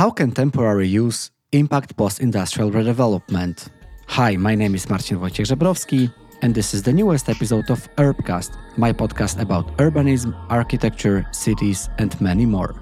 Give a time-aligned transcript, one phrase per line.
[0.00, 3.68] How can temporary use impact post-industrial redevelopment?
[4.06, 8.56] Hi, my name is Marcin Wojciech Żebrowski, and this is the newest episode of Urbcast,
[8.78, 12.74] my podcast about urbanism, architecture, cities, and many more.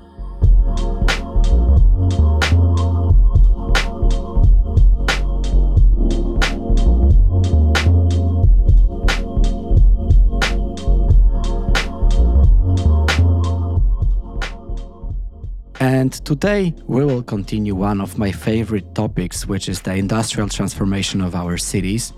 [15.89, 21.23] And today we will continue one of my favorite topics, which is the industrial transformation
[21.23, 22.13] of our cities.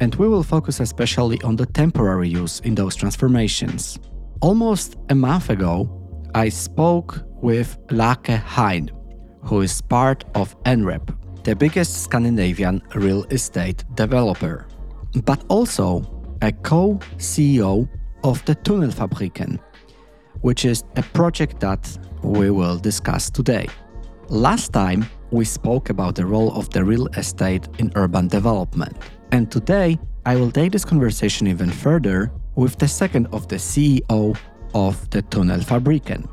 [0.00, 4.00] And we will focus especially on the temporary use in those transformations.
[4.40, 5.88] Almost a month ago,
[6.34, 8.90] I spoke with Lake Hein,
[9.44, 14.66] who is part of NREP, the biggest Scandinavian real estate developer,
[15.24, 16.02] but also
[16.42, 17.88] a co CEO
[18.24, 19.60] of the Tunnelfabrikken,
[20.40, 23.68] which is a project that we will discuss today.
[24.28, 28.96] Last time, we spoke about the role of the real estate in urban development.
[29.32, 34.36] And today, I will take this conversation even further with the second of the CEO
[34.74, 36.26] of the Tunnelfabrikken.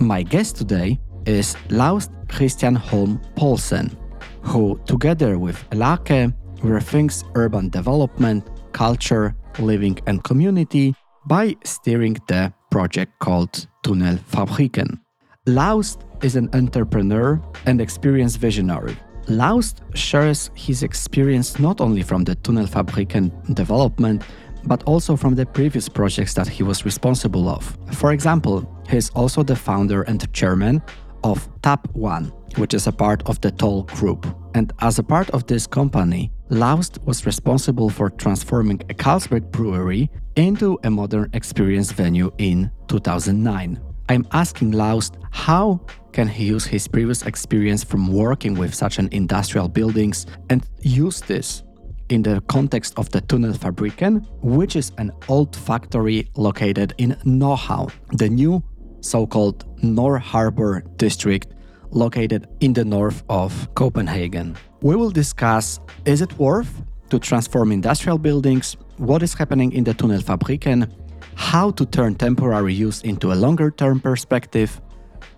[0.00, 3.96] My guest today is Laust Christian Holm Poulsen,
[4.42, 10.94] who, together with Lake, rethinks urban development, culture, living, and community
[11.26, 15.03] by steering the project called Tunnelfabrikken.
[15.46, 18.96] Laust is an entrepreneur and experienced visionary.
[19.28, 24.22] Laust shares his experience not only from the Tunnelfabrik and development,
[24.64, 27.76] but also from the previous projects that he was responsible of.
[27.92, 30.80] For example, he is also the founder and chairman
[31.24, 34.26] of Tap One, which is a part of the Toll Group.
[34.54, 40.10] And as a part of this company, Laust was responsible for transforming a Carlsberg brewery
[40.36, 43.78] into a modern experience venue in 2009.
[44.08, 45.80] I'm asking Laust how
[46.12, 51.20] can he use his previous experience from working with such an industrial buildings and use
[51.20, 51.62] this
[52.10, 58.28] in the context of the Tunnelfabrikken, which is an old factory located in Nordhavn, the
[58.28, 58.62] new
[59.00, 61.54] so-called Nord Harbor district
[61.90, 64.56] located in the north of Copenhagen.
[64.82, 69.94] We will discuss is it worth to transform industrial buildings, what is happening in the
[69.94, 70.90] Tunnelfabrikken,
[71.36, 74.80] how to turn temporary use into a longer term perspective,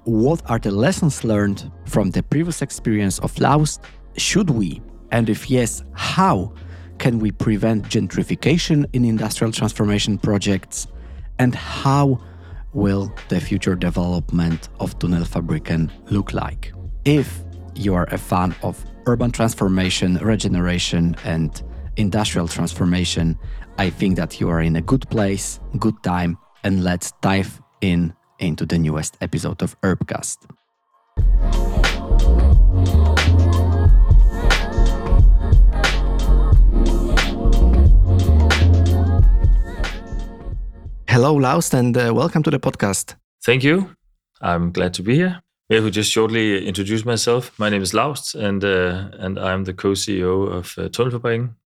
[0.05, 3.83] what are the lessons learned from the previous experience of Laust,
[4.17, 4.81] should we,
[5.11, 6.53] and if yes, how
[6.99, 10.87] can we prevent gentrification in industrial transformation projects,
[11.39, 12.21] and how
[12.73, 16.73] will the future development of Tunnelfabrikken look like?
[17.05, 17.43] If
[17.75, 21.63] you are a fan of urban transformation, regeneration, and
[21.97, 23.39] industrial transformation,
[23.79, 28.15] I think that you are in a good place, good time, and let's dive in
[28.39, 30.39] into the newest episode of Urbcast.
[41.09, 43.15] Hello, Laust, and uh, welcome to the podcast.
[43.45, 43.95] Thank you.
[44.41, 45.43] I'm glad to be here.
[45.69, 47.53] Maybe will just shortly introduce myself.
[47.59, 50.89] My name is Laust, and uh, and I'm the co-CEO of uh,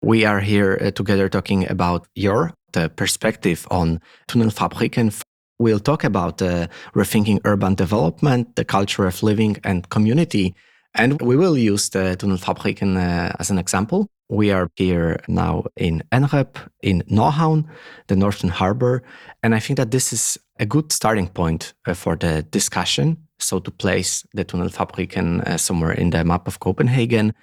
[0.02, 2.52] we are here uh, together talking about your
[2.96, 5.22] perspective on Tunnelfabrikken.
[5.58, 10.54] We'll talk about uh, rethinking urban development, the culture of living and community.
[10.94, 14.08] And we will use the Tunnelfabrikken uh, as an example.
[14.28, 17.68] We are here now in NREP, in Nordhavn,
[18.08, 19.02] the Northern Harbor.
[19.42, 23.28] And I think that this is a good starting point uh, for the discussion.
[23.38, 27.34] So to place the Tunnelfabrikken uh, somewhere in the map of Copenhagen,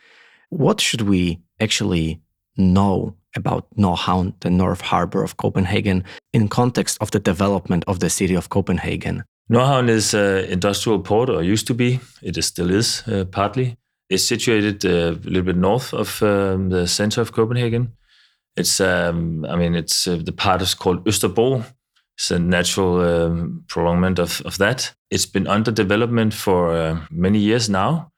[0.49, 2.21] what should we actually
[2.59, 6.03] know about Nordhavn, the North Harbor of Copenhagen,
[6.33, 9.23] in context of the development of the city of Copenhagen?
[9.51, 11.99] Nordhavn is an industrial port, or used to be.
[12.21, 13.77] It still is, uh, partly.
[14.09, 17.93] It's situated uh, a little bit north of um, the center of Copenhagen.
[18.55, 21.63] It's, um, I mean, it's uh, the part is called Østerbro.
[22.17, 24.93] It's a natural um, prolongment of, of that.
[25.09, 28.11] It's been under development for uh, many years now,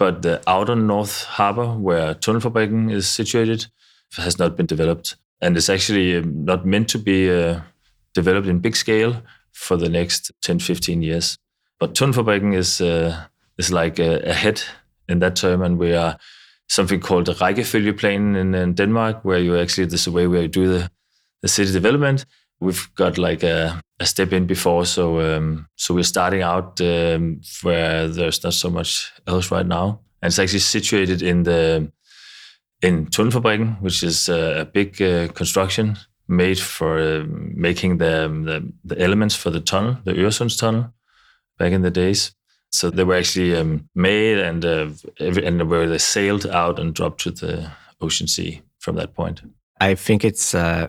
[0.00, 3.66] but the outer North Harbor, where Tunnelfabrikken is situated,
[4.16, 7.60] has not been developed, and it's actually um, not meant to be uh,
[8.14, 11.36] developed in big scale for the next 10, 15 years.
[11.78, 13.26] But Tunnelfabrikken is uh,
[13.58, 14.62] is like ahead
[15.06, 16.16] in that term, and we are
[16.66, 20.42] something called the Rækkefølgeplan in, in Denmark, where you actually this is the way where
[20.42, 20.90] you do the,
[21.42, 22.24] the city development.
[22.60, 27.40] We've got like a, a step in before, so um, so we're starting out um,
[27.62, 31.90] where there's not so much else right now, and it's actually situated in the
[32.82, 35.96] in Tunnelfabrikken, which is a big uh, construction
[36.28, 40.92] made for uh, making the, the, the elements for the tunnel, the Øresundstunnel,
[41.58, 42.32] back in the days.
[42.72, 47.20] So they were actually um, made and uh, and where they sailed out and dropped
[47.22, 47.70] to the
[48.00, 49.42] ocean sea from that point.
[49.80, 50.86] I think it's uh,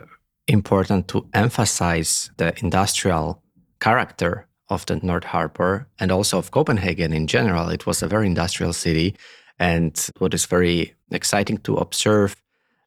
[0.48, 3.42] important to emphasize the industrial
[3.80, 7.70] character of the North Harbor and also of Copenhagen in general.
[7.70, 9.16] It was a very industrial city.
[9.60, 12.36] And what is very exciting to observe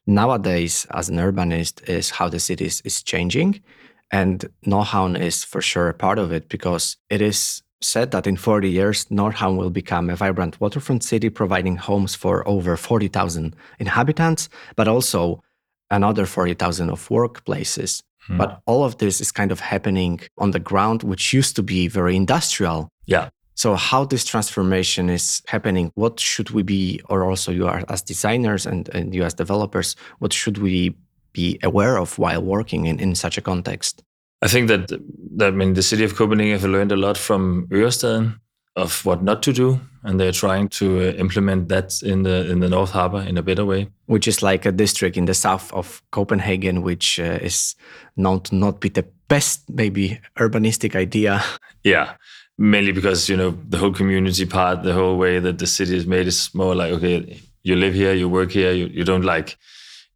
[0.07, 3.61] nowadays as an urbanist is how the city is, is changing.
[4.11, 8.35] And Nordhavn is for sure a part of it because it is said that in
[8.35, 14.49] 40 years, Nordhavn will become a vibrant waterfront city, providing homes for over 40,000 inhabitants,
[14.75, 15.41] but also
[15.89, 18.01] another 40,000 of workplaces.
[18.27, 18.37] Hmm.
[18.37, 21.87] But all of this is kind of happening on the ground, which used to be
[21.87, 22.89] very industrial.
[23.05, 23.29] Yeah.
[23.57, 28.01] So, how this transformation is happening, what should we be, or also you are as
[28.01, 30.95] designers and, and you as developers, what should we
[31.31, 34.03] be aware of while working in, in such a context?
[34.41, 34.89] I think that,
[35.37, 38.39] that I mean, the city of Copenhagen have learned a lot from Ørestaden
[38.75, 42.59] of what not to do, and they're trying to uh, implement that in the in
[42.59, 43.89] the North Harbor in a better way.
[44.05, 47.75] Which is like a district in the south of Copenhagen, which uh, is
[48.15, 51.43] known to not be the best, maybe urbanistic idea.
[51.83, 52.15] Yeah,
[52.57, 56.07] mainly because you know the whole community part, the whole way that the city is
[56.07, 59.55] made is more like okay, you live here, you work here, you, you don't like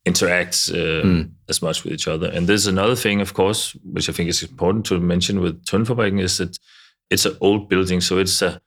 [0.05, 1.31] interact uh, mm.
[1.47, 2.27] as much with each other.
[2.27, 6.21] And there's another thing, of course, which I think is important to mention with Tunnelfabrikken
[6.21, 6.57] is that
[7.09, 8.61] it's an old building, so it's a,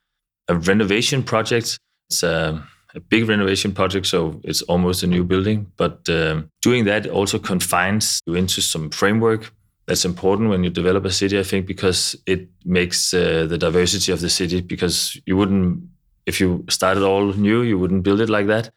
[0.47, 1.77] a renovation project.
[2.09, 2.63] It's a,
[2.95, 5.71] a, big renovation project, so it's almost a new building.
[5.77, 9.51] But um, doing that also confines you into some framework
[9.85, 14.11] that's important when you develop a city, I think, because it makes uh, the diversity
[14.11, 14.61] of the city.
[14.61, 15.83] Because you wouldn't,
[16.25, 18.71] if you started all new, you wouldn't build it like that,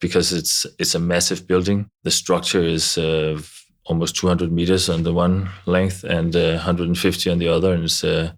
[0.00, 1.88] because it's it's a massive building.
[2.02, 3.40] The structure is uh,
[3.84, 8.02] almost 200 meters on the one length and uh, 150 on the other, and it's
[8.02, 8.32] uh,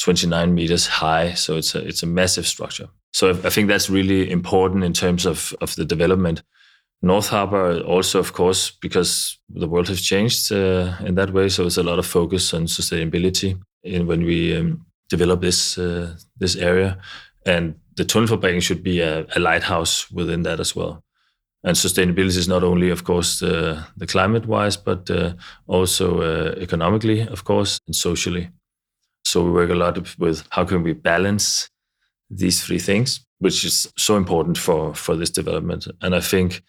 [0.00, 1.34] 29 meters high.
[1.34, 2.88] So it's a, it's a massive structure.
[3.12, 6.42] So I think that's really important in terms of, of the development.
[7.00, 11.48] North Harbor also, of course, because the world has changed uh, in that way.
[11.48, 16.16] So it's a lot of focus on sustainability in when we um, develop this uh,
[16.38, 16.98] this area,
[17.46, 21.02] and the Tunnelfabrikken should be a, a, lighthouse within that as well.
[21.62, 25.34] And sustainability is not only, of course, the, the climate wise, but uh,
[25.66, 28.50] also uh, economically, of course, and socially.
[29.24, 31.70] So we work a lot with how can we balance
[32.30, 35.86] these three things, which is so important for for this development.
[36.00, 36.62] And I think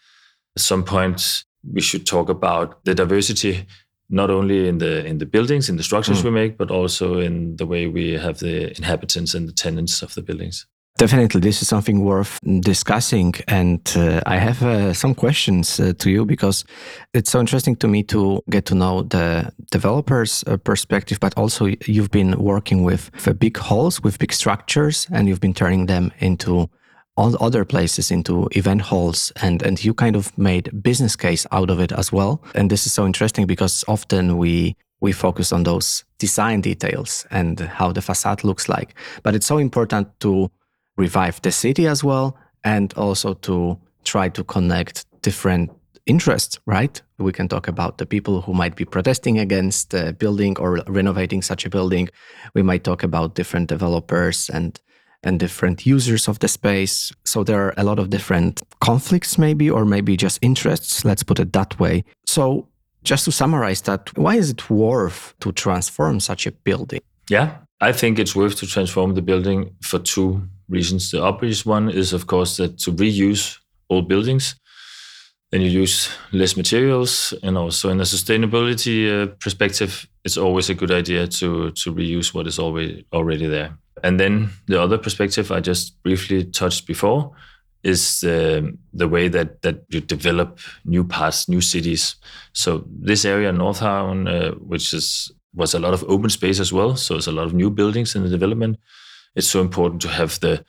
[0.56, 3.66] at some point we should talk about the diversity
[4.10, 6.26] not only in the in the buildings in the structures mm.
[6.26, 10.14] we make but also in the way we have the inhabitants and the tenants of
[10.14, 10.68] the buildings
[10.98, 13.34] Definitely, this is something worth discussing.
[13.50, 16.64] And uh, I have uh, some questions uh, to you because
[17.14, 21.66] it's so interesting to me to get to know the developer's uh, perspective, but also
[21.86, 26.70] you've been working with, big halls, with big structures, and you've been turning them into
[27.18, 31.70] all other places into event halls and and you kind of made business case out
[31.70, 35.64] of it as well and this is so interesting because often we we focus on
[35.64, 38.94] those design details and how the facade looks like
[39.24, 40.52] but it's so important to
[40.98, 45.72] revive the city as well and also to try to connect different
[46.06, 47.02] interests, right?
[47.18, 51.42] We can talk about the people who might be protesting against the building or renovating
[51.42, 52.10] such a building.
[52.54, 54.80] We might talk about different developers and
[55.24, 57.12] and different users of the space.
[57.24, 61.40] So there are a lot of different conflicts maybe or maybe just interests, let's put
[61.40, 62.04] it that way.
[62.28, 62.68] So
[63.04, 67.02] just to summarize that, why is it worth to transform such a building?
[67.28, 71.12] Yeah, I think it's worth to transform the building for two reasons.
[71.12, 74.56] The obvious one is, of course, that to reuse old buildings,
[75.52, 80.74] then you use less materials, and also in a sustainability uh, perspective, it's always a
[80.74, 83.78] good idea to to reuse what is already already there.
[84.04, 87.32] And then the other perspective I just briefly touched before
[87.84, 92.16] is the, the way that that you develop new parts, new cities.
[92.54, 96.96] So this area, Nordhavn, uh, which is was a lot of open space as well.
[96.96, 98.78] So it's a lot of new buildings in the development
[99.36, 100.64] it's so important to have the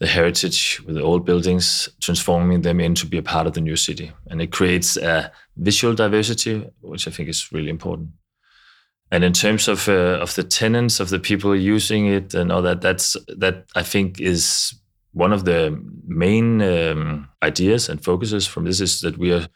[0.00, 3.76] the heritage with the old buildings, transforming them into be a part of the new
[3.76, 8.10] city, and it creates a visual diversity, which I think is really important.
[9.10, 12.62] And in terms of uh, of the tenants, of the people using it, and all
[12.62, 14.74] that, that's that I think is
[15.12, 19.46] one of the main um, ideas and focuses from this is that we are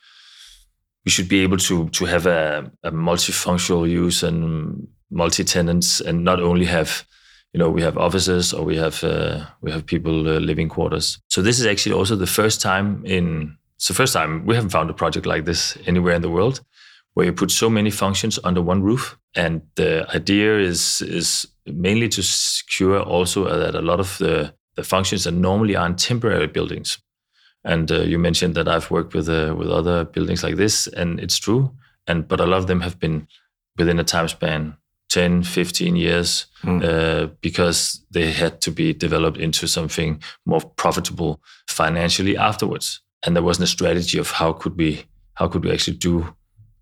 [1.05, 6.23] we should be able to to have a, a multifunctional use and multi tenants, and
[6.23, 7.05] not only have
[7.53, 11.19] you know we have offices or we have uh, we have people uh, living quarters.
[11.29, 14.71] So this is actually also the first time in it's the first time we haven't
[14.71, 16.61] found a project like this anywhere in the world
[17.19, 19.19] where you put so many functions under one roof.
[19.35, 24.85] And the idea is is mainly to secure also that a lot of the, the
[24.85, 26.99] functions that normally are in temporary buildings.
[27.65, 31.19] And uh, you mentioned that I've worked with uh, with other buildings like this, and
[31.19, 31.73] it's true.
[32.07, 33.27] And but a lot of them have been
[33.77, 34.77] within a time span
[35.09, 36.83] 10, 15 years mm.
[36.85, 43.01] uh, because they had to be developed into something more profitable financially afterwards.
[43.25, 46.35] And there wasn't a strategy of how could we how could we actually do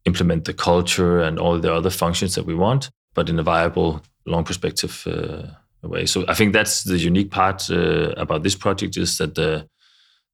[0.07, 4.03] implement the culture and all the other functions that we want, but in a viable
[4.25, 5.43] long perspective uh,
[5.87, 6.07] way.
[6.07, 9.69] So I think that's the unique part uh, about this project is that the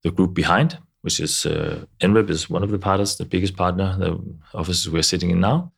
[0.03, 3.97] the group behind, which is uh, NREP, is one of the partners, the biggest partner,
[3.99, 4.19] the
[4.55, 5.73] offices we're sitting in now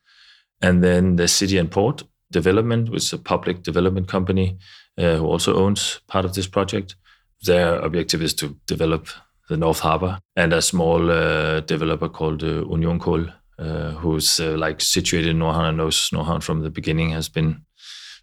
[0.61, 4.57] and then the City and Port Development, which is a public development company
[4.97, 6.95] uh, who also owns part of this project.
[7.43, 9.07] Their objective is to develop
[9.47, 13.27] the North Harbor, and a small uh, developer called uh, Union Kol,
[13.59, 17.63] uh, who's uh, like situated in Nordhavn and knows Nordhavn from the beginning, has been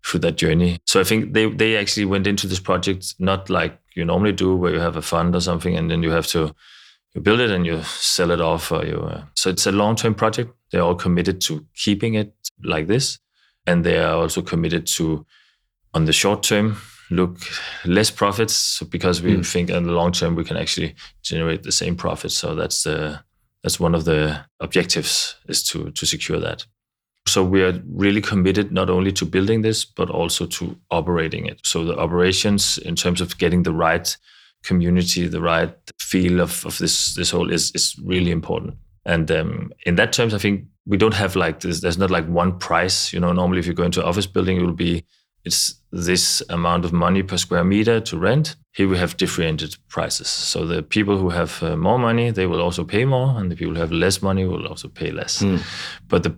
[0.05, 0.79] through that journey.
[0.87, 4.57] So I think they they actually went into this project not like you normally do,
[4.57, 6.55] where you have a fund or something, and then you have to
[7.15, 10.15] you build it and you sell it off or you uh, so it's a long-term
[10.15, 13.19] project they're all committed to keeping it like this
[13.67, 15.25] and they are also committed to
[15.95, 16.77] on the short term
[17.11, 17.39] look
[17.85, 19.47] less profits because we mm.
[19.47, 23.21] think in the long term we can actually generate the same profits so that's the
[23.63, 26.65] that's one of the objectives is to to secure that
[27.27, 31.61] so we are really committed not only to building this but also to operating it
[31.65, 34.17] so the operations in terms of getting the right
[34.63, 38.75] community, the right feel of, of this this whole is is really important.
[39.05, 41.81] And um, in that terms, I think we don't have like this.
[41.81, 43.13] There's not like one price.
[43.13, 45.05] You know, normally if you go into office building, it will be
[45.45, 48.57] it's this amount of money per square meter to rent.
[48.73, 50.29] Here we have differentiated prices.
[50.29, 53.57] So the people who have uh, more money, they will also pay more, and the
[53.57, 55.43] people who have less money will also pay less.
[55.43, 55.61] Mm.
[56.09, 56.37] But the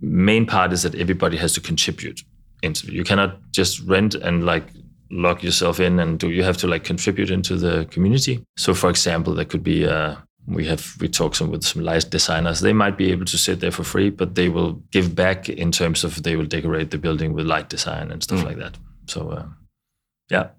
[0.00, 2.22] main part is that everybody has to contribute.
[2.62, 4.64] Into you cannot just rent and like
[5.10, 8.88] lock yourself in and do you have to like contribute into the community so for
[8.90, 10.14] example there could be uh,
[10.50, 12.60] we have we talk some with some light designers.
[12.60, 15.70] They might be able to sit there for free but they will give back in
[15.70, 18.44] terms of they will decorate the building with light design and stuff mm.
[18.44, 18.76] like that.
[19.06, 19.46] So uh,
[20.30, 20.50] yeah.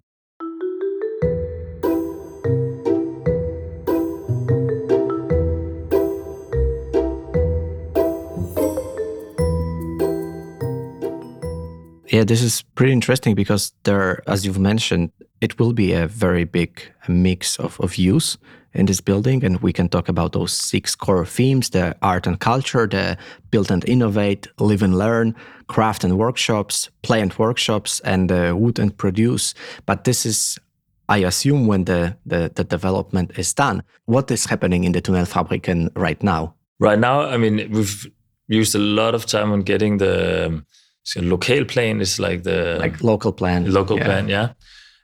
[12.11, 16.43] Yeah, this is pretty interesting because there, as you've mentioned, it will be a very
[16.43, 18.37] big mix of, of use
[18.73, 19.43] in this building.
[19.43, 23.17] And we can talk about those six core themes the art and culture, the
[23.49, 25.35] build and innovate, live and learn,
[25.67, 29.53] craft and workshops, play and workshops, and uh, wood and produce.
[29.85, 30.59] But this is,
[31.09, 33.83] I assume, when the, the, the development is done.
[34.05, 36.55] What is happening in the Tunnelfabrikken right now?
[36.79, 38.09] Right now, I mean, we've
[38.47, 40.63] used a lot of time on getting the
[41.03, 43.71] so local plan is like the like local plan.
[43.71, 44.05] Local yeah.
[44.05, 44.53] plan, yeah.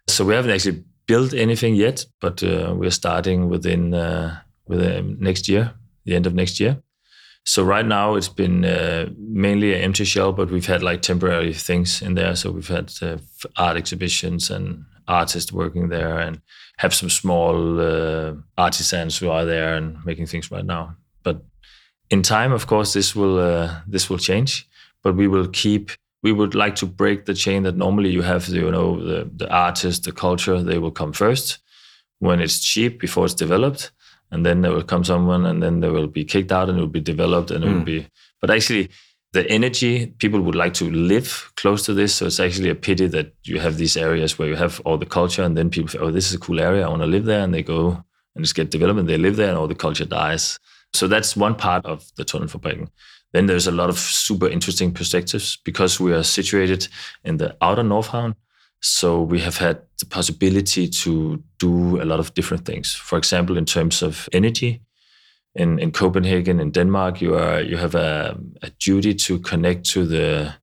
[0.08, 5.48] So we haven't actually built anything yet, but uh, we're starting within uh, within next
[5.48, 5.74] year,
[6.06, 6.78] the end of next year.
[7.46, 11.54] So right now it's been uh, mainly an empty shell, but we've had like temporary
[11.54, 12.36] things in there.
[12.36, 13.18] So we've had uh,
[13.56, 16.42] art exhibitions and artists working there, and
[16.78, 20.96] have some small uh, artisans who are there and making things right now.
[21.24, 21.42] But
[22.10, 24.68] in time, of course, this will uh, this will change
[25.08, 25.92] but we will keep
[26.24, 29.50] we would like to break the chain that normally you have you know the, the
[29.50, 31.60] artist the culture they will come first
[32.20, 33.92] when it's cheap before it's developed
[34.32, 36.82] and then there will come someone and then they will be kicked out and it
[36.82, 37.84] will be developed and it will hmm.
[37.84, 38.08] be
[38.42, 38.90] but actually
[39.34, 43.08] the energy people would like to live close to this so it's actually a pity
[43.08, 46.00] that you have these areas where you have all the culture and then people say
[46.00, 48.04] oh this is a cool area i want to live there and they go
[48.36, 50.60] and just get development they live there and all the culture dies
[50.94, 52.90] so that's one part of the Tunnelfabrikken
[53.34, 56.88] then there's a lot of super interesting perspectives because we are situated
[57.24, 58.36] in the outer North Nordhavn.
[58.80, 62.94] So we have had the possibility to do a lot of different things.
[62.94, 64.82] For example, in terms of energy,
[65.56, 70.06] in, in Copenhagen, in Denmark, you are you have a, a duty to connect to
[70.06, 70.54] the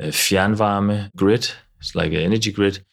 [0.00, 1.50] uh, fjernvarme grid.
[1.78, 2.84] It's like an energy grid.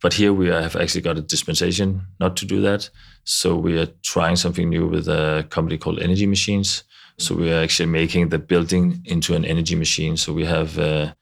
[0.00, 2.90] But here we have actually got a dispensation not to do that.
[3.24, 6.84] So we are trying something new with a company called Energy Machines,
[7.18, 10.16] so we are actually making the building into an energy machine.
[10.16, 11.14] So we have uh,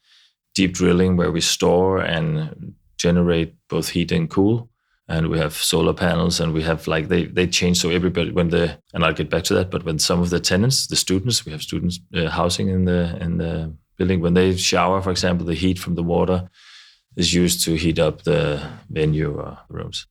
[0.55, 4.69] deep drilling where we store and generate both heat and cool.
[5.09, 7.79] And we have solar panels and we have like they, they change.
[7.79, 10.41] So everybody, when the, and I'll get back to that, but when some of the
[10.41, 14.57] tenants, the students, we have students uh, housing in the, in the building, when they
[14.57, 16.51] shower, for example, the heat from the water
[17.17, 18.61] is used to heat up the
[18.91, 20.07] venue or rooms.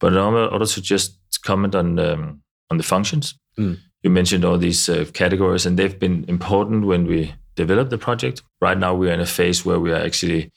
[0.00, 4.58] But in order to just comment on, um, on the functions, mm you mentioned all
[4.58, 8.42] these uh, categories, and they've been important when we developed the project.
[8.60, 10.50] Right now, we are in a phase where we are actually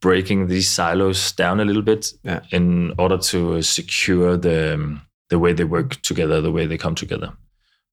[0.00, 2.40] breaking these silos down a little bit Yeah.
[2.52, 6.94] in order to secure the um, the way they work together, the way they come
[6.94, 7.32] together.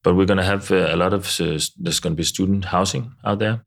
[0.04, 2.65] But we're going to have uh, a lot of uh, there's going to be student
[2.65, 3.65] housing out there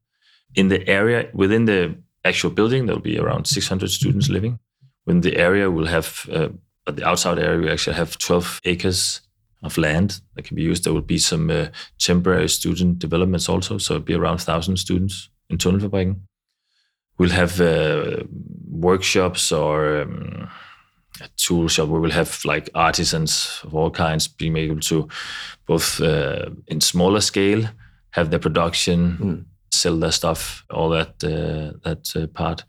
[0.54, 1.94] in the area within the
[2.24, 2.86] actual building.
[2.86, 4.58] There will be around 600 students living.
[5.04, 6.48] Within the area, we'll have uh,
[6.86, 9.20] the outside area we actually have 12 acres
[9.62, 10.84] of land that can be used.
[10.84, 11.66] There will be some uh,
[11.98, 16.20] temporary student developments also, so it'll be around 1,000 students in Tunnelfabrikken.
[17.18, 18.22] We'll have uh,
[18.70, 20.48] workshops or um,
[21.20, 25.08] a tool shop where we'll have like artisans of all kinds being able to
[25.66, 27.68] both uh, in smaller scale
[28.10, 32.64] have their production, sell their stuff, all that uh, that uh, part.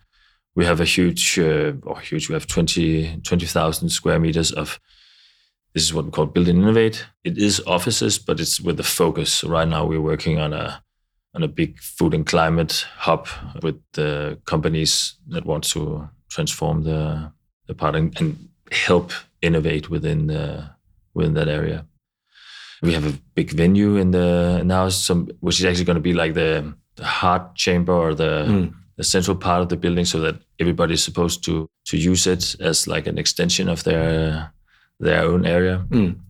[0.56, 2.28] We have a huge, uh, or huge.
[2.30, 4.80] We have 20 20,000 square meters of.
[5.74, 7.06] This is what we call build and innovate.
[7.24, 9.44] It is offices, but it's with a focus.
[9.44, 10.84] Right now, we're working on a
[11.36, 13.28] on a big food and climate hub
[13.62, 17.32] with the companies that want to transform the
[17.68, 20.70] the part and, and help innovate within the,
[21.14, 21.86] within that area.
[22.82, 26.14] We have a big venue in the now, some which is actually going to be
[26.14, 28.78] like the, the heart chamber or the hmm.
[28.96, 32.88] the central part of the building, so that everybody's supposed to to use it as
[32.88, 34.54] like an extension of their
[35.00, 35.86] their own area.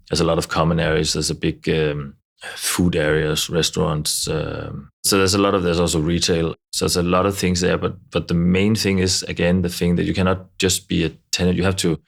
[0.10, 1.14] There's a lot of common areas.
[1.14, 2.16] There's a big um,
[2.56, 4.28] food areas, restaurants.
[4.28, 6.56] Um, so there's a lot of there's also retail.
[6.72, 7.78] So there's a lot of things there.
[7.78, 11.10] But but the main thing is again the thing that you cannot just be a
[11.32, 11.58] tenant.
[11.58, 12.00] You have to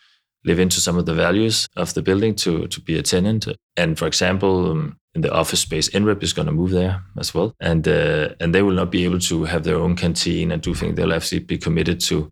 [0.43, 3.47] live into some of the values of the building to to be a tenant.
[3.77, 7.33] And for example, um, in the office space, NREP is going to move there as
[7.33, 10.61] well, and uh, and they will not be able to have their own canteen and
[10.61, 10.95] do things.
[10.95, 12.31] They'll actually be committed to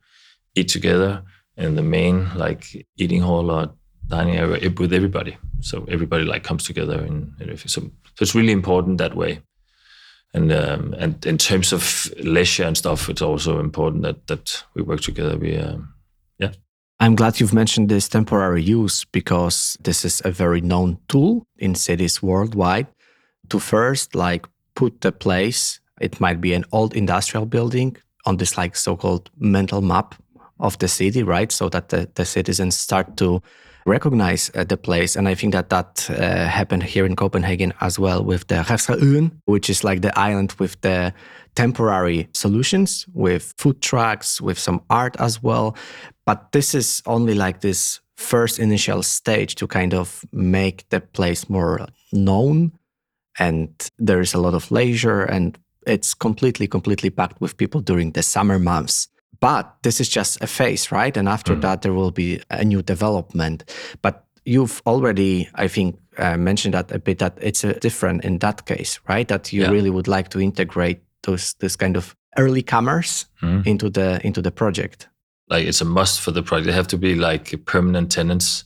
[0.56, 1.24] eat together
[1.58, 3.74] in the main like eating hall or
[4.10, 5.38] dining area with everybody.
[5.62, 7.60] So everybody like comes together and, and.
[7.60, 7.90] So, so
[8.22, 9.42] it's really important that way.
[10.34, 14.84] And um, and in terms of leisure and stuff, it's also important that that we
[14.84, 15.38] work together.
[15.38, 15.94] We um,
[16.38, 16.52] yeah.
[17.00, 21.74] I'm glad you've mentioned this temporary use because this is a very known tool in
[21.76, 22.88] cities worldwide
[23.50, 28.58] to first like put the place it might be an old industrial building on this
[28.58, 30.16] like so-called mental map
[30.60, 33.42] of the city right so that the, the citizens start to
[33.90, 38.00] recognize uh, the place and i think that that uh, happened here in copenhagen as
[38.00, 41.14] well with the Refshaleøen, which is like the island with the
[41.56, 45.76] temporary solutions with food trucks with some art as well.
[46.26, 51.50] But this is only like this first initial stage to kind of make the place
[51.50, 52.72] more known.
[53.40, 58.12] And there is a lot of leisure and it's completely completely packed with people during
[58.12, 59.08] the summer months
[59.40, 62.82] but this is just a phase right and after that there will be a new
[62.82, 63.64] development
[64.02, 68.40] but you've already i think uh, mentioned that a bit that it's uh, different in
[68.40, 69.72] that case right that you Yeah.
[69.72, 73.26] really would like to integrate those this kind of early comers
[73.66, 75.08] into the into the project
[75.50, 76.68] like it's a must for the project.
[76.68, 78.66] They have to be like permanent tenants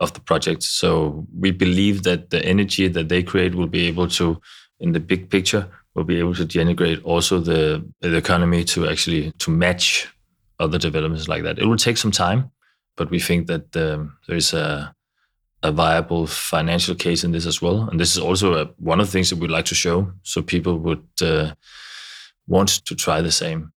[0.00, 0.62] of the project.
[0.62, 4.40] So we believe that the energy that they create will be able to,
[4.80, 9.32] in the big picture, will be able to generate also the, the economy to actually
[9.38, 10.08] to match
[10.62, 11.58] other developments like that.
[11.58, 12.50] It will take some time,
[12.96, 14.94] but we think that um, there is a
[15.64, 17.88] a viable financial case in this as well.
[17.88, 20.42] And this is also a, one of the things that we'd like to show, so
[20.42, 21.54] people would uh,
[22.48, 23.72] want to try the same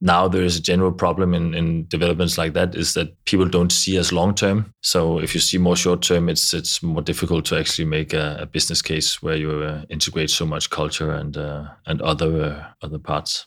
[0.00, 3.70] now there is a general problem in, in developments like that is that people don't
[3.70, 4.72] see as long term.
[4.80, 8.38] So if you see more short term, it's it's more difficult to actually make a,
[8.40, 12.86] a business case where you uh, integrate so much culture and uh, and other uh,
[12.86, 13.46] other parts.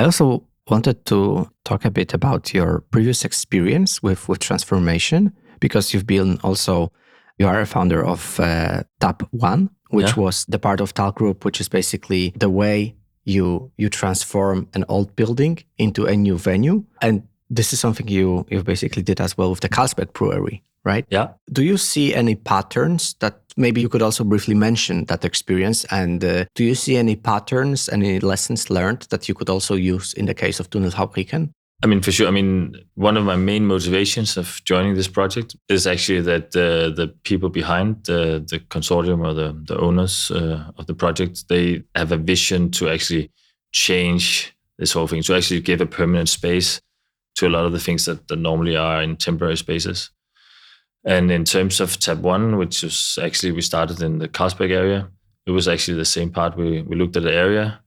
[0.00, 5.92] I also wanted to talk a bit about your previous experience with, with transformation because
[5.92, 6.90] you've been also
[7.38, 10.24] you are a founder of uh, Tap One, which Yeah.
[10.24, 14.84] was the part of Tal Group, which is basically the way you you transform an
[14.88, 16.84] old building into a new venue.
[17.02, 17.22] And
[17.54, 21.04] this is something you you basically did as well with the Carlsberg Brewery, right?
[21.10, 21.28] Yeah.
[21.52, 25.84] Do you see any patterns that maybe you could also briefly mention that experience?
[25.90, 30.12] And uh, do you see any patterns, any lessons learned that you could also use
[30.14, 31.50] in the case of Tunnelfabrikken?
[31.82, 32.28] I mean, for sure.
[32.28, 36.94] I mean, one of my main motivations of joining this project is actually that uh,
[36.94, 41.82] the people behind the, the consortium or the, the owners uh, of the project, they
[41.94, 43.30] have a vision to actually
[43.72, 46.82] change this whole thing, to actually give a permanent space
[47.36, 50.10] to a lot of the things that, that normally are in temporary spaces.
[51.04, 55.08] And in terms of Tap 1, which was actually, we started in the Carlsberg area,
[55.46, 56.56] it was actually the same part.
[56.56, 57.80] We, we looked at the area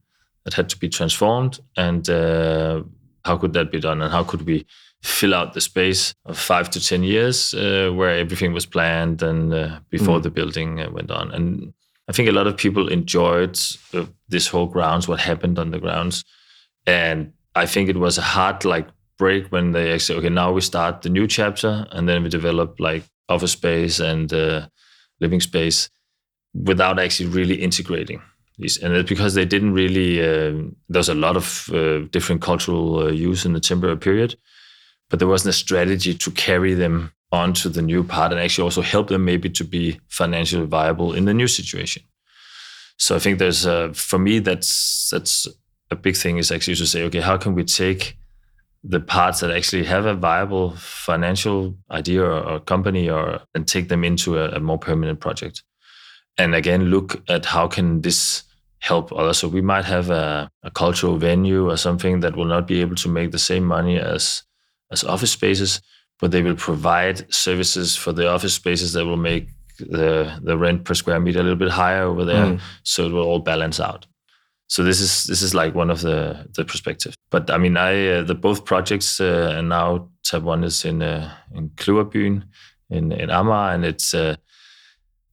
[0.44, 2.84] that had to be transformed and uh,
[3.24, 4.66] how could that be done and how could we
[5.04, 9.54] fill out the space of five to 10 years uh, where everything was planned and
[9.54, 10.24] uh, before mm.
[10.24, 11.32] the building uh, went on.
[11.32, 11.74] And
[12.08, 13.60] I think a lot of people enjoyed
[13.94, 16.24] uh, this whole grounds, what happened on the grounds.
[16.88, 20.62] And I think it was a hard like break when they actually, okay, now we
[20.62, 24.68] start the new chapter and then we develop like office space and uh,
[25.20, 25.90] living space
[26.54, 28.22] without actually really integrating
[28.58, 28.78] these.
[28.78, 33.54] And it's because they didn't really, uh, there's a lot of different cultural use in
[33.54, 34.36] the timber period
[35.14, 38.82] but there wasn't a strategy to carry them onto the new part and actually also
[38.82, 42.02] help them maybe to be financially viable in the new situation.
[42.98, 43.64] So I think there's
[43.96, 45.46] for me that's that's
[45.92, 48.18] a big thing is actually to say okay how can we take
[48.84, 53.88] the parts that actually have a viable financial idea or, or company or and take
[53.88, 55.64] them into a, a, more permanent project
[56.38, 58.44] and again look at how can this
[58.80, 62.68] help others so we might have a, a cultural venue or something that will not
[62.68, 64.44] be able to make the same money as
[64.94, 65.82] as office spaces,
[66.20, 70.86] but they will provide services for the office spaces that will make the the rent
[70.86, 72.62] per square meter a little bit higher over there, mm.
[72.84, 74.06] so it will all balance out.
[74.74, 77.16] So this is this is like one of the the perspectives.
[77.30, 81.04] But I mean, I uh, the both projects uh, and now Tap One is in
[81.04, 82.44] uh, in Kløverbyen
[82.90, 84.36] in in Amager, and it's uh,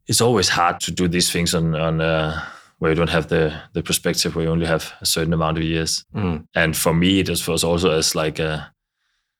[0.07, 2.39] it's always hard to do these things on on uh,
[2.81, 5.65] where you don't have the the perspective where you only have a certain amount of
[5.65, 6.05] years.
[6.15, 6.47] Mm.
[6.55, 8.71] And for me, it was also as like a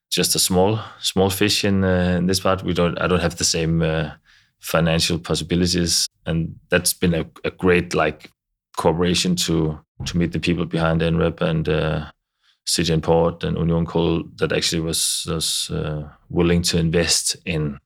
[0.09, 2.63] just a small small fish in, uh, in this part.
[2.65, 4.13] We don't I don't have the same uh,
[4.61, 8.31] financial possibilities, and that's been a, a, great like
[8.79, 12.11] cooperation to to meet the people behind NREP and uh,
[12.67, 17.79] City and Port and Union Coal that actually was was uh, willing to invest in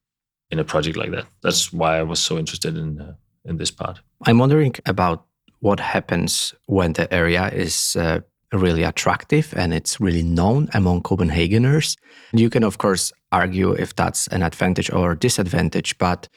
[0.51, 1.27] in a project like that.
[1.43, 4.01] That's why I was so interested in uh, in this part.
[4.27, 5.27] I'm wondering about
[5.61, 8.21] what happens when the area is uh,
[8.53, 11.97] really attractive and it's really known among Copenhageners.
[12.33, 16.29] You can, of course, argue if that's an advantage or disadvantage, but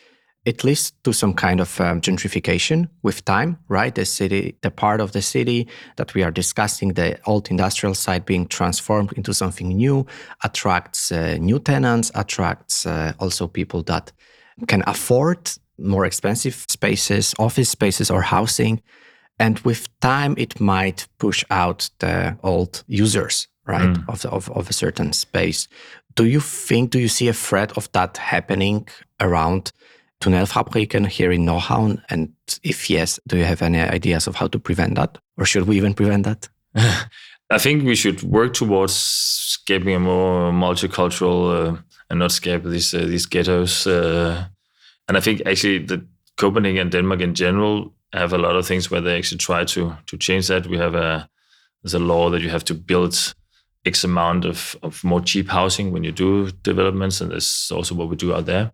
[0.45, 3.93] it leads to some kind of um, gentrification with time, right?
[3.93, 8.25] The city, the part of the city that we are discussing, the old industrial site
[8.25, 10.05] being transformed into something new,
[10.43, 14.13] attracts uh, new tenants, attracts uh, also people that
[14.67, 18.81] can afford more expensive spaces, office spaces, or housing.
[19.39, 24.09] And with time, it might push out the old users, right, mm.
[24.09, 25.67] of, of, of a certain space.
[26.15, 28.87] Do you think, do you see a threat of that happening
[29.19, 29.71] around
[30.19, 32.01] Tunnelfabrikken here in Nordhavn?
[32.09, 35.17] And if yes, do you have any ideas of how to prevent that?
[35.37, 36.49] Or should we even prevent that?
[37.49, 42.93] I think we should work towards escaping a more multicultural uh, and not escape these
[42.93, 43.87] uh, these ghettos.
[43.87, 44.45] Uh,
[45.07, 48.91] and I think actually the Copenhagen and Denmark in general have a lot of things
[48.91, 50.67] where they actually try to to change that.
[50.67, 51.29] We have a
[51.83, 53.33] there's a law that you have to build
[53.85, 58.09] X amount of, of more cheap housing when you do developments, and that's also what
[58.09, 58.71] we do out there.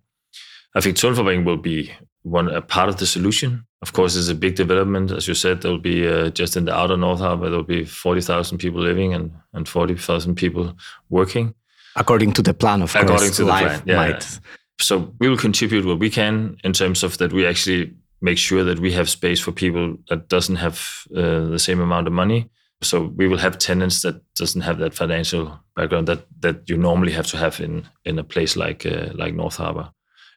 [0.76, 1.92] I think Tunnelfabrikken will be
[2.24, 3.66] one a part of the solution.
[3.82, 5.62] Of course, it's a big development, as you said.
[5.62, 8.58] There will be uh, just in the outer North Harbor, there will be forty thousand
[8.58, 10.76] people living and and forty thousand people
[11.10, 11.54] working.
[11.96, 13.38] According to the plan, of According course.
[13.38, 13.96] to the plan, yeah.
[13.96, 14.40] Might.
[14.80, 17.34] So we will contribute what we can in terms of that.
[17.34, 21.60] We actually make sure that we have space for people that doesn't have uh, the
[21.60, 22.50] same amount of money.
[22.82, 27.12] So we will have tenants that doesn't have that financial background that that you normally
[27.12, 29.92] have to have in in a place like uh, like North Harbor.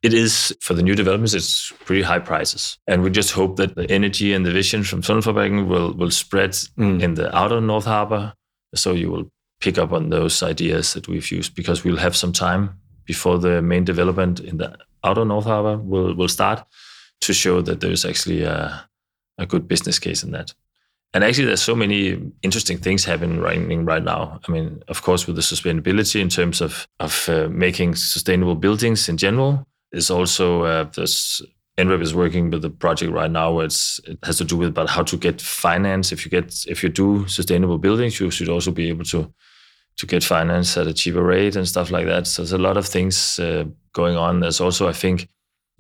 [0.07, 1.35] It is for the new developments.
[1.35, 5.03] It's pretty high prices, and we just hope that the energy and the vision from
[5.03, 7.03] Tunnelfabrikken will will spread mm.
[7.03, 8.33] in the outer North Harbor,
[8.73, 9.29] so you will
[9.61, 13.61] pick up on those ideas that we've used because we'll have some time before the
[13.61, 16.64] main development in the outer North Harbor will will start
[17.23, 18.88] to show that there's actually a,
[19.38, 20.55] a good business case in that.
[21.14, 24.38] And actually, there's so many interesting things happening right, right now.
[24.47, 29.09] I mean, of course, with the sustainability in terms of of uh, making sustainable buildings
[29.09, 31.40] in general, is also uh, this
[31.79, 34.68] NREP is working with a project right now where it's, it has to do with
[34.68, 36.12] about how to get finance.
[36.12, 39.33] If you get if you do sustainable buildings, you should also be able to
[39.99, 42.27] to get finance at a cheaper rate and stuff like that.
[42.27, 44.40] So there's a lot of things uh, going on.
[44.40, 45.29] There's also, I think,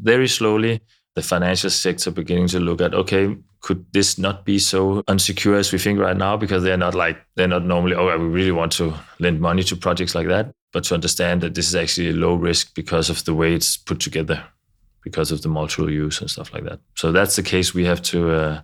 [0.00, 0.80] very slowly
[1.16, 5.72] the financial sector beginning to look at okay could this not be so unsecure as
[5.72, 8.70] we think right now because they're not like they're not normally oh we really want
[8.70, 12.12] to lend money to projects like that but to understand that this is actually a
[12.12, 14.44] low risk because of the way it's put together
[15.02, 16.80] because of the multiple use and stuff like that.
[16.96, 18.60] So that's the case we have to uh,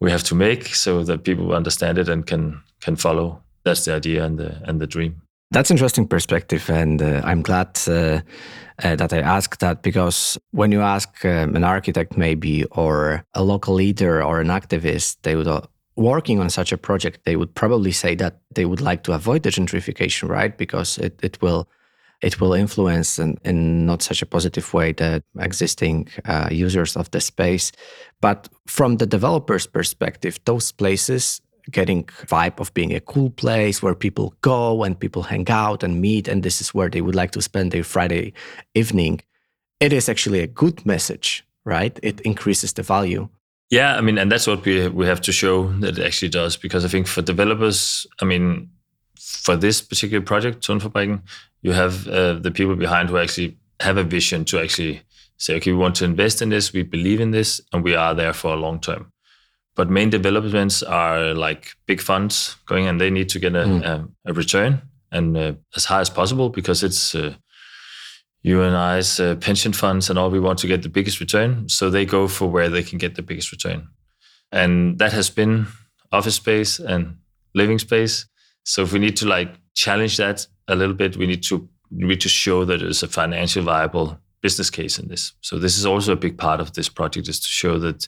[0.00, 3.42] we have to make so that people understand it and can can follow.
[3.64, 5.22] That's the idea and the and the dream.
[5.50, 8.20] That's interesting perspective, and uh, I'm glad uh,
[8.84, 13.42] uh, that I asked that because when you ask um, an architect, maybe, or a
[13.42, 15.48] local leader or an activist, they would
[16.00, 19.42] working on such a project, they would probably say that they would like to avoid
[19.42, 20.56] the gentrification, right?
[20.56, 21.68] Because it, it will
[22.22, 27.10] it will influence in, in not such a positive way the existing uh, users of
[27.12, 27.72] the space.
[28.20, 33.94] But from the developer's perspective, those places getting vibe of being a cool place where
[33.94, 37.30] people go and people hang out and meet and this is where they would like
[37.30, 38.32] to spend their friday
[38.74, 39.20] evening
[39.78, 43.28] it is actually a good message right it increases the value
[43.70, 46.56] yeah i mean and that's what we we have to show that it actually does
[46.56, 48.68] because i think for developers i mean
[49.18, 51.22] for this particular project Tunnelfabrikken,
[51.62, 55.02] you have uh, the people behind who actually have a vision to actually
[55.36, 58.14] say okay we want to invest in this we believe in this and we are
[58.14, 59.12] there for a long term
[59.76, 63.82] but main developments are like big funds going and they need to get a, mm.
[63.82, 67.34] a, a return and uh, as high as possible because it's uh,
[68.42, 71.68] you and I's uh, pension funds and all we want to get the biggest return.
[71.68, 73.88] So they go for where they can get the biggest return.
[74.50, 75.66] And that has been
[76.10, 77.18] office space and
[77.54, 78.26] living space.
[78.64, 82.06] So if we need to like challenge that a little bit, we need to we
[82.06, 85.32] need to show that there's a financial viable business case in this.
[85.40, 88.06] So this is also a big part of this project is to show that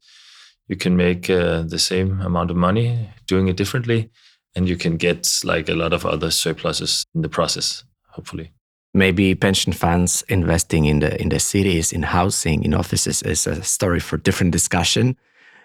[0.69, 4.11] you can make uh, the same amount of money doing it differently
[4.55, 8.53] and you can get like a lot of other surpluses in the process hopefully
[8.95, 13.63] maybe pension funds investing in the in the cities in housing in offices is a
[13.63, 15.17] story for different discussion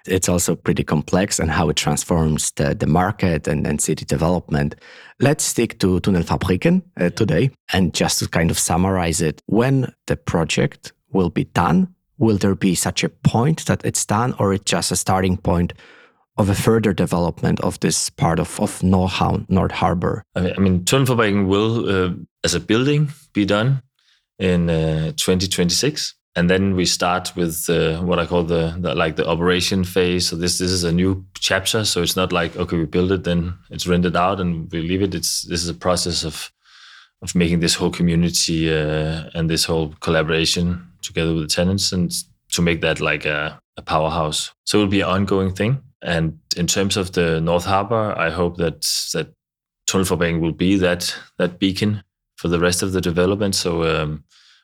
[0.07, 4.75] it's also pretty complex and how it transforms the, the market and, and city development.
[5.19, 9.41] Let's stick to Tunnelfabrikken uh, today and just to kind of summarize it.
[9.47, 14.33] When the project will be done, will there be such a point that it's done
[14.39, 15.73] or it's just a starting point
[16.37, 20.23] of a further development of this part of, of Nord Harbor?
[20.35, 23.81] I mean, Tunnelfabrikken will, uh, as a building, be done
[24.39, 26.13] in uh, 2026.
[26.35, 30.27] And then we start with uh, what I call the, the, like the operation phase.
[30.27, 31.83] So this this is a new chapter.
[31.83, 35.01] So it's not like okay we build it then it's rented out and we leave
[35.01, 35.15] it.
[35.15, 36.51] It's this is a process of
[37.23, 42.13] of making this whole community uh, and this whole collaboration together with the tenants and
[42.51, 44.53] to make that like a, a powerhouse.
[44.65, 45.81] So it'll be an ongoing thing.
[46.01, 48.81] And in terms of the North Harbor, I hope that
[49.13, 49.33] that
[49.89, 52.03] Tunnelfabrikken will be that that beacon
[52.35, 53.55] for the rest of the development.
[53.55, 54.23] So um,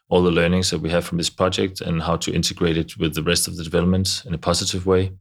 [0.09, 3.15] all the learnings that we have from this project and how to integrate it with
[3.15, 5.11] the rest of the development in a positive way.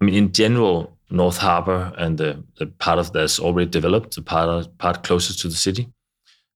[0.00, 4.22] I mean, in general, North Harbor and the, the part of that's already developed, the
[4.22, 5.88] part part closest to the city,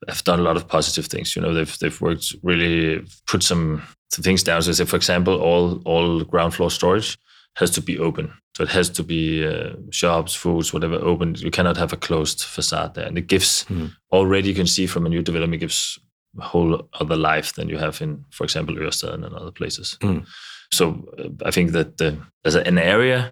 [0.09, 1.37] have done a lot of positive things.
[1.37, 4.63] You know, they've they've worked really put some, some things down.
[4.63, 7.19] So, say for example, all all ground floor storage
[7.57, 8.33] has to be open.
[8.57, 11.35] So it has to be uh, shops, foods, whatever open.
[11.35, 13.07] You cannot have a closed facade there.
[13.07, 13.93] And it gives mm.
[14.11, 15.99] already you can see from a new development gives
[16.39, 19.99] a whole other life than you have in, for example, Ørestad and other places.
[20.01, 20.25] Mm.
[20.73, 22.13] So uh, I think that uh,
[22.47, 23.31] as an area,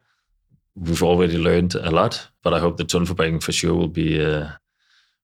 [0.74, 2.28] we've already learned a lot.
[2.42, 4.48] But I hope the Tunnelfabrikken for sure will be uh,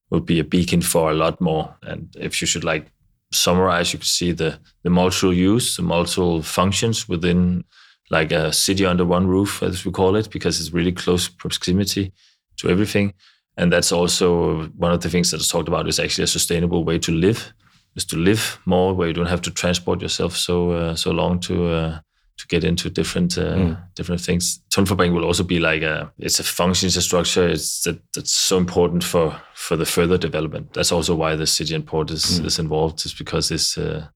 [0.09, 1.77] will be a beacon for a lot more.
[1.83, 2.87] And if you should like
[3.33, 7.65] summarize, you could see the the multiple use, the multiple functions within
[8.11, 12.13] like a city under one roof, as we call it, because it's really close proximity
[12.57, 13.15] to everything.
[13.57, 16.85] And that's also one of the things that is talked about is actually a sustainable
[16.85, 17.53] way to live,
[17.95, 21.41] is to live more where you don't have to transport yourself so uh, so long
[21.41, 22.01] to uh,
[22.39, 23.95] to get into different uh, mm.
[23.95, 24.61] different things.
[24.71, 27.47] Tunnelfabrikken will also be like a it's a function, it's a structure.
[27.49, 30.73] It's that that's so important for for the further development.
[30.73, 32.47] That's also why the city and port is, mm.
[32.47, 34.07] is involved, is because this uh,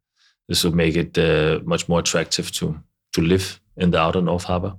[0.49, 2.81] this will make it uh, much more attractive to
[3.15, 4.75] to live in the outer North Harbor.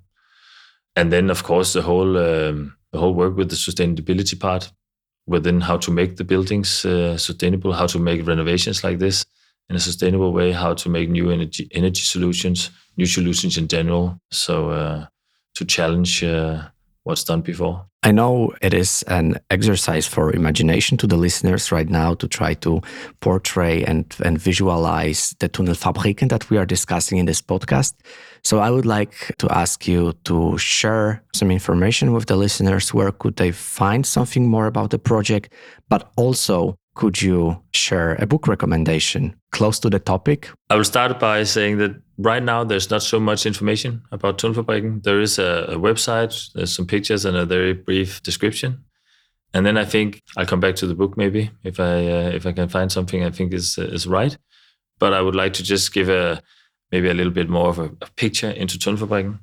[0.95, 4.71] And then, of course, the whole um, the whole work with the sustainability part
[5.28, 9.26] within how to make the buildings uh, sustainable, how to make renovations like this
[9.69, 14.19] in a sustainable way, how to make new energy energy solutions, new solutions in general.
[14.32, 15.06] So uh,
[15.56, 16.69] to challenge uh,
[17.04, 17.86] what's done before.
[18.06, 22.54] I know it is an exercise for imagination to the listeners right now to try
[22.54, 22.82] to
[23.20, 27.94] portray and, and visualize the Tunnelfabrikken that we are discussing in this podcast.
[28.44, 32.94] So I would like to ask you to share some information with the listeners.
[32.94, 35.52] Where could they find something more about the project?
[35.89, 40.52] But also, could you share a book recommendation close to the topic?
[40.70, 45.04] I will start by saying that right now there's not so much information about Tunnelfabrikken.
[45.04, 48.84] There is a, a, website, there's some pictures and a very brief description.
[49.54, 52.45] And then I think I'll come back to the book maybe if I uh, if
[52.45, 54.38] I can find something I think is uh, is right.
[54.99, 56.41] But I would like to just give a
[56.91, 59.39] maybe a little bit more of a, a picture into Tunnelfabrikken.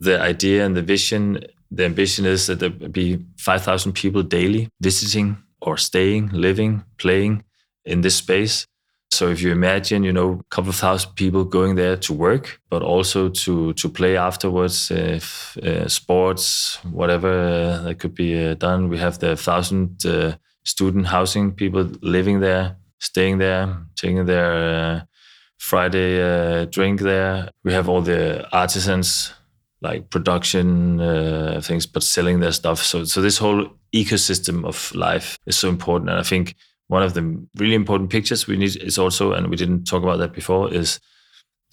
[0.00, 5.38] The idea and the vision, the ambition is that there be 5,000 people daily visiting
[5.60, 7.44] or staying, living, playing
[7.84, 8.66] in this space
[9.14, 12.60] So if you imagine, you know, a couple of thousand people going there to work,
[12.68, 18.54] but also to to play afterwards, if, uh, sports, whatever uh, that could be uh,
[18.54, 18.88] done.
[18.88, 25.00] We have the thousand uh, student housing people living there, staying there, taking their uh,
[25.58, 27.50] Friday uh, drink there.
[27.62, 29.32] We have all the artisans
[29.80, 30.98] like production
[31.62, 32.82] things, but selling their stuff.
[32.82, 36.54] So so this whole ecosystem of life is so important, and I think
[36.88, 40.18] one of the really important pictures we need is also, and we didn't talk about
[40.18, 41.00] that before, is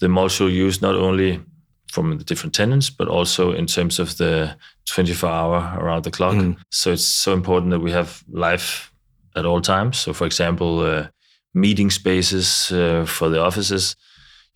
[0.00, 1.40] the multiple use not only
[1.90, 6.34] from the different tenants, but also in terms of the 24 hour around the clock.
[6.34, 6.56] Mm.
[6.70, 8.90] So it's so important that we have life
[9.36, 9.98] at all times.
[9.98, 11.08] So, for example, uh,
[11.52, 13.94] meeting spaces uh, for the offices,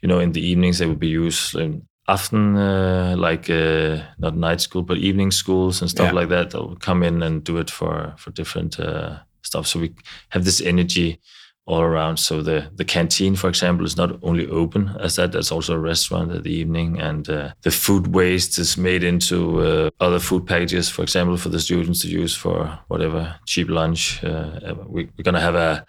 [0.00, 4.36] you know, in the evenings they would be used in often uh, like uh, not
[4.36, 6.12] night school, but evening schools and stuff yeah.
[6.12, 6.50] like that.
[6.50, 9.66] They'll come in and do it for for different uh, stuff.
[9.66, 9.94] So we
[10.30, 11.20] have this energy
[11.66, 12.18] all around.
[12.18, 15.32] So the the canteen, for example, is not only open as that.
[15.32, 19.60] There's also a restaurant at the evening, and uh, the food waste is made into
[19.60, 20.88] uh, other food packages.
[20.88, 24.22] For example, for the students to use for whatever cheap lunch.
[24.22, 25.84] Uh, we, are gonna have a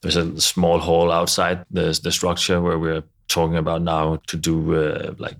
[0.00, 4.74] there's a small hall outside the the structure where we're talking about now to do
[4.74, 5.36] uh, like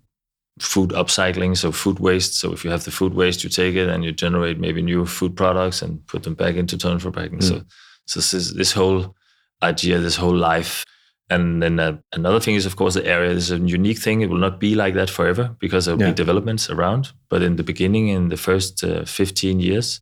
[0.63, 2.39] food upcycling, so food waste.
[2.39, 5.05] So if you have the food waste, you take it and you generate maybe new
[5.07, 7.41] food products and put them back into turn for packing.
[7.41, 7.49] Mm.
[7.49, 7.63] So,
[8.07, 9.17] so this is this whole
[9.63, 10.85] idea, this whole life.
[11.31, 14.21] And then uh, another thing is, of course, the area is a unique thing.
[14.21, 16.11] It will not be like that forever because there will yeah.
[16.11, 17.13] be developments around.
[17.29, 20.01] But in the beginning, in the first uh, 15 years,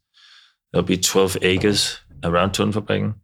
[0.73, 3.15] there'll be 12 acres around Tunnelfabrikken.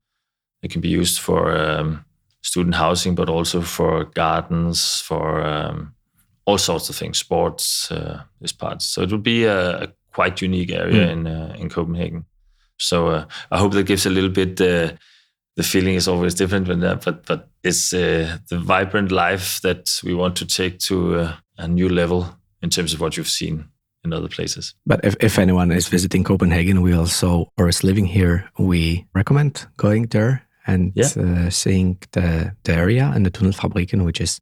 [0.63, 2.05] It can be used for um,
[2.43, 5.96] student housing, but also for gardens, for um,
[6.47, 7.19] all sorts of things.
[7.19, 8.81] Sports uh, is part.
[8.83, 11.13] So it will be a, a quite unique area mm.
[11.13, 12.25] in uh, in Copenhagen.
[12.79, 14.61] So uh, I hope that gives a little bit.
[14.61, 14.93] Uh,
[15.57, 20.01] the feeling is always different when that, but but it's uh, the vibrant life that
[20.05, 22.27] we want to take to uh, a new level
[22.63, 23.69] in terms of what you've seen
[24.05, 24.75] in other places.
[24.85, 29.67] But if, if anyone is visiting Copenhagen, we also or is living here, we recommend
[29.77, 31.49] going there and yeah.
[31.49, 34.41] seeing the, the area and the Tunnelfabrikken, which is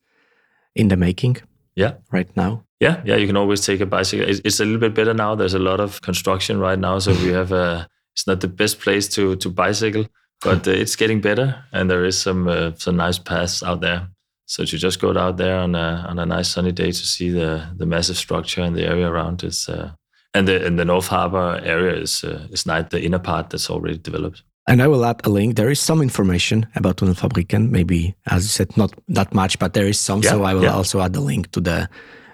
[0.75, 1.37] in the making
[1.77, 1.95] yeah.
[2.13, 2.65] right now?
[2.81, 4.27] Yeah yeah you can always take a bicycle.
[4.29, 5.35] It's a little bit better now.
[5.35, 8.81] There's a lot of construction right now so we have a it's not the best
[8.81, 10.07] place to to bicycle
[10.45, 14.09] but uh, it's getting better and there is some uh, some nice paths out there.
[14.47, 17.31] So to just go out there on a on a nice sunny day to see
[17.31, 19.93] the the massive structure and the area around is uh,
[20.35, 22.87] and the and the North Harbor area is uh, is nice.
[22.91, 25.57] The inner part that's already developed and I will add a link.
[25.57, 29.87] There is some information about Tunnelfabrikken, maybe as you said, not that much, but there
[29.87, 30.23] is some.
[30.23, 30.75] Yeah, so I will yeah.
[30.75, 31.89] also add the link to the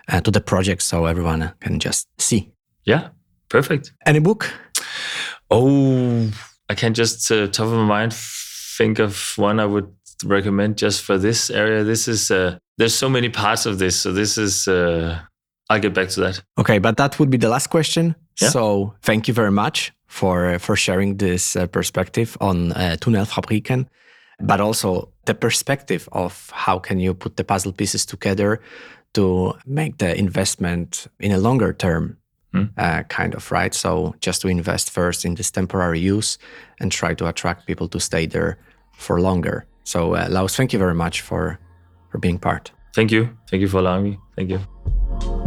[0.09, 2.53] uh, to the project so everyone can just see.
[2.85, 3.09] Yeah,
[3.49, 3.93] perfect.
[4.07, 4.53] Any book?
[5.51, 6.31] Oh,
[6.69, 9.93] I can just uh, top of my mind think of one I would
[10.25, 11.83] recommend just for this area.
[11.83, 14.69] This is uh, there's so many parts of this, so this is.
[14.69, 15.19] Uh,
[15.69, 16.43] I'll get back to that.
[16.59, 18.17] Okay, but that would be the last question.
[18.41, 18.49] Yeah.
[18.49, 23.87] So thank you very much for for sharing this uh, perspective on uh, Tunnelfabrikken,
[24.41, 28.61] but also the perspective of how can you put the puzzle pieces together
[29.15, 32.17] to make the investment in a longer term
[32.53, 32.69] mm.
[32.77, 33.73] uh, kind of right.
[33.73, 36.39] So just to invest first in this temporary use
[36.81, 38.59] and try to attract people to stay there
[38.93, 39.65] for longer.
[39.85, 41.59] So uh, Laust, thank you very much for
[42.11, 42.73] for being part.
[42.95, 43.29] Thank you.
[43.49, 44.19] Thank you for allowing me.
[44.35, 45.40] Thank you.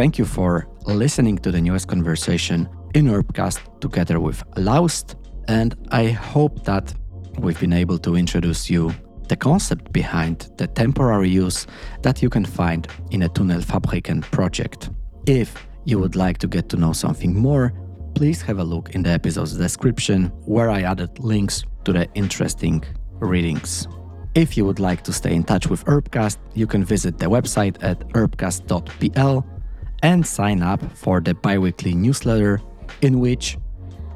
[0.00, 5.14] Thank you for listening to the newest conversation in Urbcast together with Laust.
[5.46, 6.94] And I hope that
[7.38, 8.94] we've been able to introduce you
[9.28, 11.66] the concept behind the temporary use
[12.00, 14.88] that you can find in a Tunnelfabrikken project.
[15.26, 17.74] If you would like to get to know something more,
[18.14, 22.82] please have a look in the episode's description where I added links to the interesting
[23.18, 23.86] readings.
[24.34, 27.76] If you would like to stay in touch with Urbcast, you can visit the website
[27.82, 29.59] at urbcast.pl
[30.02, 32.60] and sign up for the bi weekly newsletter,
[33.02, 33.58] in which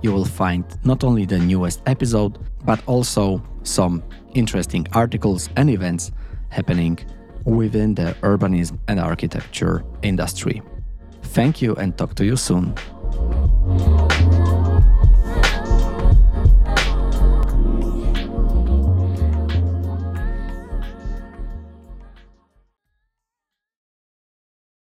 [0.03, 4.03] you will find not only the newest episode, but also some
[4.35, 6.12] interesting articles and events
[6.51, 6.99] happening
[7.44, 10.62] within the urbanism and architecture industry.
[11.22, 12.74] Thank you and talk to you soon.